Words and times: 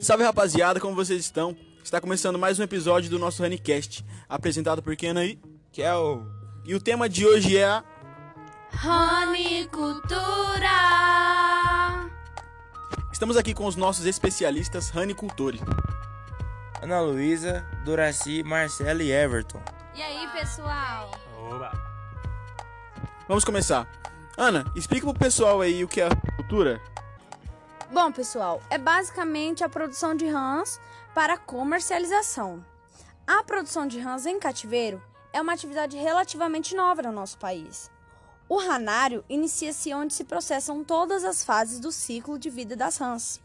Salve 0.00 0.24
rapaziada, 0.24 0.80
como 0.80 0.94
vocês 0.94 1.20
estão? 1.20 1.56
Está 1.82 2.00
começando 2.00 2.38
mais 2.38 2.58
um 2.58 2.62
episódio 2.62 3.10
do 3.10 3.18
nosso 3.18 3.42
Honeycast, 3.42 4.04
apresentado 4.28 4.82
por 4.82 4.96
quem 4.96 5.16
aí? 5.16 5.38
Que 5.72 5.82
é 5.82 5.94
o. 5.94 6.26
E 6.64 6.74
o 6.74 6.80
tema 6.80 7.08
de 7.08 7.26
hoje 7.26 7.56
é 7.56 7.64
a. 7.64 7.84
Ranicultura! 8.70 10.10
Estamos 13.12 13.36
aqui 13.36 13.54
com 13.54 13.66
os 13.66 13.76
nossos 13.76 14.06
especialistas 14.06 14.90
Ranicultores. 14.90 15.60
Ana 16.82 17.00
Luísa, 17.00 17.64
Duraci, 17.84 18.42
Marcela 18.42 19.02
e 19.02 19.10
Everton. 19.10 19.62
E 19.94 20.02
aí, 20.02 20.28
pessoal? 20.32 21.10
Vamos 23.28 23.44
começar. 23.44 23.86
Ana, 24.36 24.64
explica 24.74 25.06
pro 25.06 25.18
pessoal 25.18 25.60
aí 25.60 25.84
o 25.84 25.88
que 25.88 26.00
é 26.00 26.08
a 26.08 26.16
cultura. 26.36 26.80
Bom, 27.92 28.10
pessoal, 28.10 28.62
é 28.70 28.78
basicamente 28.78 29.62
a 29.62 29.68
produção 29.68 30.14
de 30.14 30.26
rãs 30.26 30.80
para 31.14 31.36
comercialização. 31.36 32.64
A 33.26 33.42
produção 33.44 33.86
de 33.86 34.00
rãs 34.00 34.24
em 34.26 34.38
cativeiro 34.38 35.02
é 35.32 35.40
uma 35.40 35.52
atividade 35.52 35.96
relativamente 35.96 36.74
nova 36.74 37.02
no 37.02 37.12
nosso 37.12 37.38
país. 37.38 37.90
O 38.48 38.56
ranário 38.56 39.24
inicia-se 39.28 39.92
onde 39.92 40.14
se 40.14 40.24
processam 40.24 40.82
todas 40.82 41.24
as 41.24 41.44
fases 41.44 41.78
do 41.78 41.92
ciclo 41.92 42.38
de 42.38 42.48
vida 42.48 42.74
das 42.74 42.96
rãs. 42.96 43.40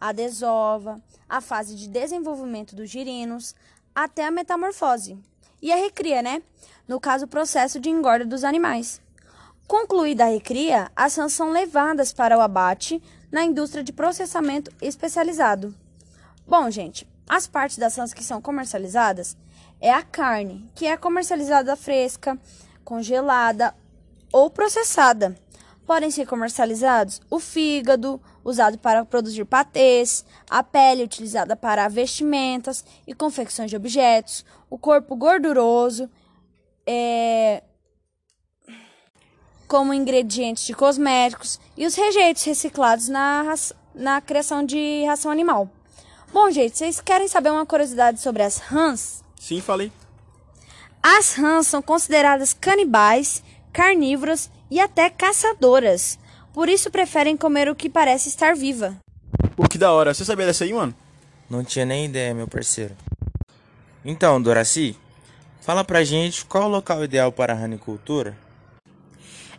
A 0.00 0.12
desova, 0.12 1.00
a 1.28 1.40
fase 1.40 1.74
de 1.74 1.88
desenvolvimento 1.88 2.74
dos 2.74 2.90
girinos, 2.90 3.54
até 3.94 4.26
a 4.26 4.30
metamorfose. 4.30 5.18
E 5.62 5.72
a 5.72 5.76
recria, 5.76 6.22
né? 6.22 6.42
No 6.86 7.00
caso, 7.00 7.24
o 7.24 7.28
processo 7.28 7.80
de 7.80 7.88
engorda 7.88 8.26
dos 8.26 8.44
animais. 8.44 9.00
Concluída 9.66 10.24
a 10.24 10.28
recria, 10.28 10.90
as 10.94 11.16
rãs 11.16 11.32
são 11.32 11.50
levadas 11.50 12.12
para 12.12 12.36
o 12.36 12.40
abate 12.40 13.02
na 13.36 13.44
indústria 13.44 13.84
de 13.84 13.92
processamento 13.92 14.72
especializado. 14.80 15.74
Bom, 16.48 16.70
gente, 16.70 17.06
as 17.28 17.46
partes 17.46 17.76
das 17.76 17.94
rãs 17.94 18.14
que 18.14 18.24
são 18.24 18.40
comercializadas 18.40 19.36
é 19.78 19.92
a 19.92 20.02
carne, 20.02 20.66
que 20.74 20.86
é 20.86 20.96
comercializada 20.96 21.76
fresca, 21.76 22.38
congelada 22.82 23.74
ou 24.32 24.48
processada. 24.48 25.36
Podem 25.84 26.10
ser 26.10 26.24
comercializados 26.24 27.20
o 27.28 27.38
fígado, 27.38 28.18
usado 28.42 28.78
para 28.78 29.04
produzir 29.04 29.44
patês, 29.44 30.24
a 30.48 30.62
pele 30.62 31.04
utilizada 31.04 31.54
para 31.54 31.88
vestimentas 31.88 32.86
e 33.06 33.12
confecções 33.12 33.68
de 33.68 33.76
objetos, 33.76 34.46
o 34.70 34.78
corpo 34.78 35.14
gorduroso, 35.14 36.08
é, 36.86 37.62
como 39.66 39.94
ingredientes 39.94 40.64
de 40.64 40.74
cosméticos 40.74 41.60
e 41.76 41.86
os 41.86 41.94
rejeitos 41.94 42.44
reciclados 42.44 43.08
na, 43.08 43.54
na 43.94 44.20
criação 44.20 44.64
de 44.64 45.04
ração 45.06 45.30
animal. 45.30 45.68
Bom, 46.32 46.50
gente, 46.50 46.76
vocês 46.76 47.00
querem 47.00 47.28
saber 47.28 47.50
uma 47.50 47.66
curiosidade 47.66 48.20
sobre 48.20 48.42
as 48.42 48.58
rãs? 48.58 49.22
Sim, 49.40 49.60
falei. 49.60 49.92
As 51.02 51.34
rãs 51.34 51.66
são 51.66 51.80
consideradas 51.80 52.52
canibais, 52.52 53.42
carnívoras 53.72 54.50
e 54.70 54.80
até 54.80 55.08
caçadoras. 55.08 56.18
Por 56.52 56.68
isso 56.68 56.90
preferem 56.90 57.36
comer 57.36 57.68
o 57.68 57.74
que 57.74 57.88
parece 57.88 58.28
estar 58.28 58.56
viva. 58.56 58.96
Pô, 59.54 59.68
que 59.68 59.78
da 59.78 59.92
hora. 59.92 60.12
Você 60.12 60.24
sabia 60.24 60.46
dessa 60.46 60.64
aí, 60.64 60.72
mano? 60.72 60.94
Não 61.48 61.62
tinha 61.62 61.84
nem 61.84 62.06
ideia, 62.06 62.34
meu 62.34 62.48
parceiro. 62.48 62.96
Então, 64.04 64.40
Doraci, 64.40 64.96
fala 65.60 65.84
pra 65.84 66.02
gente 66.04 66.44
qual 66.44 66.64
o 66.64 66.68
local 66.68 67.04
ideal 67.04 67.30
para 67.30 67.52
a 67.52 67.56
ranicultura? 67.56 68.36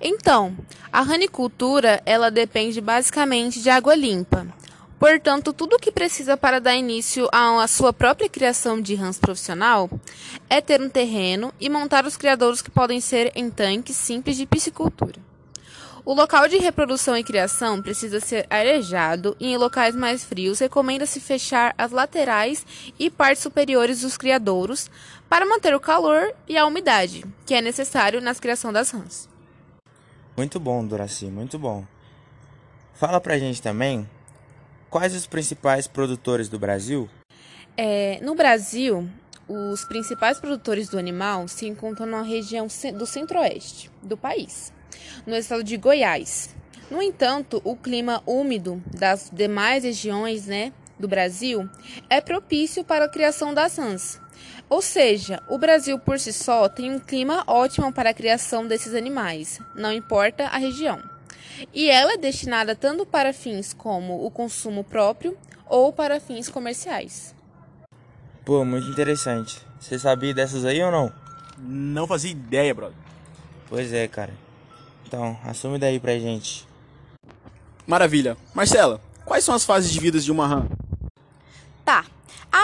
Então, 0.00 0.56
a 0.92 1.00
ranicultura, 1.00 2.02
ela 2.04 2.30
depende 2.30 2.80
basicamente 2.80 3.60
de 3.60 3.70
água 3.70 3.94
limpa. 3.94 4.46
Portanto, 4.98 5.52
tudo 5.52 5.76
o 5.76 5.78
que 5.78 5.92
precisa 5.92 6.36
para 6.36 6.58
dar 6.58 6.74
início 6.74 7.28
à 7.30 7.66
sua 7.66 7.92
própria 7.92 8.28
criação 8.28 8.80
de 8.80 8.94
rãs 8.94 9.18
profissional 9.18 9.90
é 10.48 10.60
ter 10.60 10.80
um 10.80 10.88
terreno 10.88 11.52
e 11.60 11.68
montar 11.68 12.06
os 12.06 12.16
criadouros 12.16 12.62
que 12.62 12.70
podem 12.70 13.00
ser 13.00 13.30
em 13.34 13.50
tanques 13.50 13.96
simples 13.96 14.36
de 14.36 14.46
piscicultura. 14.46 15.20
O 16.02 16.14
local 16.14 16.48
de 16.48 16.56
reprodução 16.56 17.16
e 17.16 17.24
criação 17.24 17.82
precisa 17.82 18.20
ser 18.20 18.46
arejado 18.48 19.36
e 19.40 19.48
em 19.48 19.56
locais 19.56 19.94
mais 19.94 20.24
frios 20.24 20.60
recomenda-se 20.60 21.18
fechar 21.18 21.74
as 21.76 21.90
laterais 21.90 22.64
e 22.96 23.10
partes 23.10 23.42
superiores 23.42 24.02
dos 24.02 24.16
criadouros 24.16 24.88
para 25.28 25.44
manter 25.44 25.74
o 25.74 25.80
calor 25.80 26.32
e 26.48 26.56
a 26.56 26.64
umidade 26.64 27.24
que 27.44 27.54
é 27.54 27.60
necessário 27.60 28.20
na 28.20 28.34
criação 28.36 28.72
das 28.72 28.90
rãs. 28.90 29.35
Muito 30.36 30.60
bom, 30.60 30.86
Doraci, 30.86 31.26
muito 31.26 31.58
bom. 31.58 31.82
Fala 32.92 33.18
pra 33.20 33.38
gente 33.38 33.62
também 33.62 34.06
quais 34.90 35.14
os 35.14 35.26
principais 35.26 35.86
produtores 35.86 36.48
do 36.48 36.58
Brasil? 36.58 37.08
É, 37.74 38.20
no 38.22 38.34
Brasil, 38.34 39.08
os 39.48 39.84
principais 39.84 40.38
produtores 40.38 40.90
do 40.90 40.98
animal 40.98 41.48
se 41.48 41.66
encontram 41.66 42.06
na 42.06 42.20
região 42.20 42.66
do 42.94 43.06
centro-oeste 43.06 43.90
do 44.02 44.16
país, 44.16 44.74
no 45.26 45.34
estado 45.34 45.64
de 45.64 45.78
Goiás. 45.78 46.54
No 46.90 47.00
entanto, 47.00 47.62
o 47.64 47.74
clima 47.74 48.22
úmido 48.26 48.82
das 48.94 49.30
demais 49.32 49.84
regiões 49.84 50.46
né, 50.46 50.70
do 50.98 51.08
Brasil 51.08 51.68
é 52.10 52.20
propício 52.20 52.84
para 52.84 53.06
a 53.06 53.08
criação 53.08 53.54
das 53.54 53.78
rãs. 53.78 54.20
Ou 54.68 54.82
seja, 54.82 55.40
o 55.48 55.58
Brasil 55.58 55.98
por 55.98 56.18
si 56.18 56.32
só 56.32 56.68
tem 56.68 56.92
um 56.92 56.98
clima 56.98 57.44
ótimo 57.46 57.92
para 57.92 58.10
a 58.10 58.14
criação 58.14 58.66
desses 58.66 58.94
animais, 58.94 59.60
não 59.74 59.92
importa 59.92 60.44
a 60.44 60.58
região. 60.58 61.00
E 61.72 61.88
ela 61.88 62.14
é 62.14 62.16
destinada 62.16 62.74
tanto 62.74 63.06
para 63.06 63.32
fins 63.32 63.72
como 63.72 64.26
o 64.26 64.30
consumo 64.30 64.82
próprio 64.82 65.36
ou 65.66 65.92
para 65.92 66.20
fins 66.20 66.48
comerciais. 66.48 67.34
Pô, 68.44 68.64
muito 68.64 68.88
interessante. 68.88 69.60
Você 69.80 69.98
sabia 69.98 70.34
dessas 70.34 70.64
aí 70.64 70.82
ou 70.82 70.90
não? 70.90 71.12
Não 71.58 72.06
fazia 72.06 72.30
ideia, 72.30 72.74
brother. 72.74 72.96
Pois 73.68 73.92
é, 73.92 74.06
cara. 74.06 74.34
Então, 75.06 75.38
assume 75.44 75.78
daí 75.78 75.98
pra 76.00 76.18
gente. 76.18 76.66
Maravilha. 77.86 78.36
Marcela, 78.52 79.00
quais 79.24 79.44
são 79.44 79.54
as 79.54 79.64
fases 79.64 79.92
de 79.92 80.00
vida 80.00 80.18
de 80.18 80.30
uma 80.30 80.46
rã? 80.46 80.66
Tá. 81.84 82.04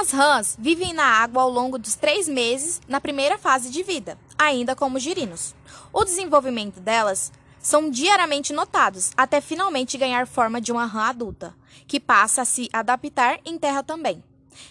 As 0.03 0.11
rãs 0.11 0.57
vivem 0.59 0.93
na 0.93 1.05
água 1.05 1.43
ao 1.43 1.49
longo 1.49 1.79
dos 1.79 1.95
três 1.95 2.27
meses 2.27 2.81
na 2.89 3.01
primeira 3.01 3.39
fase 3.39 3.71
de 3.71 3.85
vida, 3.85 4.19
ainda 4.37 4.75
como 4.75 4.99
girinos. 4.99 5.55
O 5.93 6.05
desenvolvimento 6.05 6.81
delas 6.81 7.31
são 7.61 7.89
diariamente 7.89 8.53
notados, 8.53 9.13
até 9.17 9.41
finalmente 9.41 9.97
ganhar 9.97 10.27
forma 10.27 10.61
de 10.61 10.73
uma 10.73 10.87
rã 10.87 11.03
adulta, 11.03 11.55
que 11.87 12.01
passa 12.01 12.43
a 12.43 12.45
se 12.45 12.69
adaptar 12.73 13.39
em 13.45 13.57
terra 13.57 13.81
também. 13.81 14.25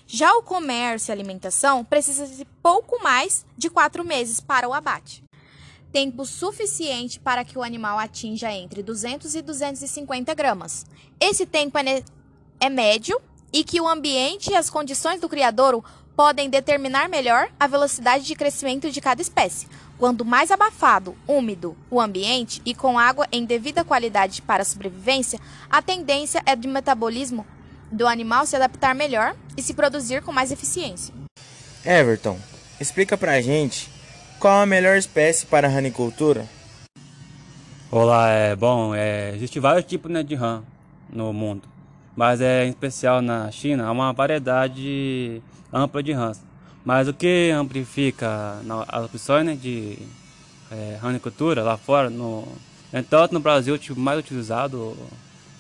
Já 0.06 0.34
o 0.34 0.44
comércio 0.44 1.12
e 1.12 1.14
alimentação 1.14 1.81
precisa 1.81 2.28
de 2.28 2.44
pouco 2.62 3.02
mais 3.02 3.46
de 3.58 3.70
quatro 3.70 4.03
meses 4.03 4.41
para 4.41 4.68
o 4.68 4.74
abate. 4.74 5.24
Tempo 5.94 6.25
suficiente 6.25 7.22
para 7.22 7.46
que 7.46 7.58
o 7.58 7.64
animal 7.64 7.97
atinja 7.97 8.52
entre 8.52 8.84
200 8.84 9.34
e 9.34 9.41
250 9.41 10.34
gramas. 10.34 10.86
Esse 11.22 11.46
tempo 11.46 11.78
é, 11.78 12.03
é 12.59 12.70
médio 12.70 13.18
e 13.53 13.63
que 13.63 13.81
o 13.81 13.88
ambiente 13.88 14.51
e 14.51 14.56
as 14.56 14.69
condições 14.69 15.19
do 15.19 15.29
criadouro 15.29 15.84
podem 16.16 16.50
determinar 16.50 17.09
melhor 17.09 17.50
a 17.59 17.67
velocidade 17.67 18.25
de 18.25 18.35
crescimento 18.35 18.91
de 18.91 19.01
cada 19.01 19.22
espécie. 19.22 19.67
Quanto 19.97 20.25
mais 20.25 20.51
abafado, 20.51 21.16
úmido 21.28 21.75
o 21.90 22.01
ambiente 22.01 22.61
e 22.66 22.73
com 22.73 22.97
água 22.97 23.28
em 23.31 23.45
devida 23.45 23.84
qualidade 23.84 24.41
para 24.41 24.63
a 24.63 24.66
sobrevivência, 24.66 25.40
a 25.69 25.81
tendência 25.81 26.41
é 26.45 26.56
de 26.56 26.67
metabolismo 26.67 27.45
do 27.91 28.07
animal 28.07 28.45
se 28.45 28.56
adaptar 28.56 28.95
melhor 28.95 29.35
e 29.57 29.61
se 29.61 29.73
produzir 29.73 30.22
com 30.22 30.31
mais 30.31 30.51
eficiência. 30.51 31.13
Everton, 31.85 32.40
explica 32.79 33.17
pra 33.17 33.41
gente 33.41 33.90
qual 34.40 34.61
a 34.61 34.66
melhor 34.66 34.97
espécie 34.97 35.45
para 35.45 35.67
a 35.67 35.69
ranicultura? 35.69 36.47
Olá, 37.91 38.29
é 38.29 38.56
bom, 38.56 38.95
é, 38.95 39.35
existe 39.35 39.59
vários 39.59 39.85
tipos 39.85 40.09
né, 40.09 40.23
de 40.23 40.34
rã 40.34 40.63
no 41.09 41.34
mundo, 41.34 41.67
mas 42.16 42.41
é 42.41 42.66
em 42.66 42.69
especial 42.69 43.22
na 43.22 43.51
China 43.51 43.85
há 43.85 43.91
uma 43.91 44.11
variedade 44.13 45.41
ampla 45.72 46.03
de 46.03 46.11
rãs. 46.11 46.41
Mas 46.84 47.08
o 47.08 47.13
que 47.13 47.52
amplifica 47.52 48.58
as 48.87 49.05
opções 49.05 49.46
né, 49.46 49.55
de 49.55 49.99
é, 50.72 50.97
ranicultura 51.02 51.63
lá 51.63 51.78
fora, 51.78 52.09
no, 52.09 52.47
entanto 52.93 53.34
no 53.34 53.40
Brasil 53.40 53.75
o 53.75 53.78
tipo 53.78 53.99
mais 53.99 54.19
utilizado 54.19 54.97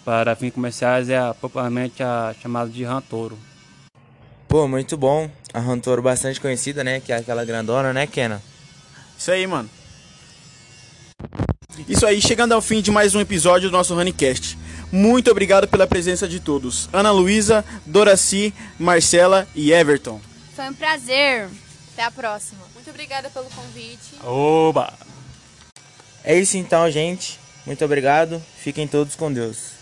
para 0.03 0.35
fins 0.35 0.51
comerciais 0.51 1.09
é 1.09 1.33
popularmente 1.33 2.01
a 2.01 2.33
chamada 2.41 2.69
de 2.69 2.83
rã 2.83 3.01
touro. 3.01 3.37
Pô, 4.47 4.67
muito 4.67 4.97
bom. 4.97 5.29
A 5.53 5.59
rã 5.59 5.79
touro 5.79 6.01
bastante 6.01 6.41
conhecida, 6.41 6.83
né? 6.83 6.99
Que 6.99 7.13
é 7.13 7.17
aquela 7.17 7.45
grandona, 7.45 7.93
né, 7.93 8.07
Kenan? 8.07 8.41
Isso 9.17 9.31
aí, 9.31 9.45
mano. 9.45 9.69
Isso 11.87 12.05
aí, 12.05 12.19
chegando 12.21 12.53
ao 12.53 12.61
fim 12.61 12.81
de 12.81 12.91
mais 12.91 13.15
um 13.15 13.21
episódio 13.21 13.69
do 13.69 13.71
nosso 13.71 13.97
Honeycast. 13.97 14.57
Muito 14.91 15.31
obrigado 15.31 15.67
pela 15.67 15.87
presença 15.87 16.27
de 16.27 16.39
todos. 16.39 16.89
Ana 16.91 17.11
Luísa, 17.11 17.63
Doraci, 17.85 18.53
Marcela 18.77 19.47
e 19.55 19.71
Everton. 19.71 20.19
Foi 20.55 20.65
um 20.69 20.73
prazer. 20.73 21.47
Até 21.93 22.03
a 22.03 22.11
próxima. 22.11 22.61
Muito 22.73 22.89
obrigada 22.89 23.29
pelo 23.29 23.45
convite. 23.45 24.15
Oba! 24.23 24.93
É 26.23 26.37
isso 26.37 26.57
então, 26.57 26.89
gente. 26.91 27.39
Muito 27.65 27.83
obrigado. 27.85 28.41
Fiquem 28.57 28.87
todos 28.87 29.15
com 29.15 29.31
Deus. 29.31 29.80